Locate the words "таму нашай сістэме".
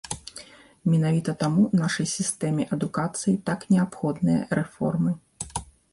1.43-2.63